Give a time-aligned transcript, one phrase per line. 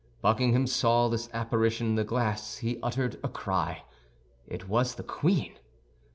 [0.23, 3.83] Buckingham saw this apparition in the glass; he uttered a cry.
[4.47, 5.59] It was the queen!